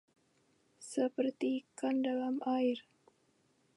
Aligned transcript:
Seperti 0.91 1.47
ikan 1.61 1.95
dalam 2.05 2.35
air 2.55 2.79